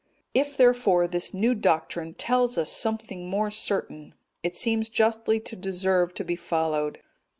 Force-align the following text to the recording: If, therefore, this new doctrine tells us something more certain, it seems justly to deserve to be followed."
If, 0.33 0.57
therefore, 0.57 1.07
this 1.07 1.31
new 1.31 1.53
doctrine 1.53 2.15
tells 2.15 2.57
us 2.57 2.71
something 2.71 3.29
more 3.29 3.51
certain, 3.51 4.15
it 4.41 4.55
seems 4.55 4.89
justly 4.89 5.39
to 5.41 5.55
deserve 5.55 6.15
to 6.15 6.23
be 6.23 6.35
followed." 6.35 6.97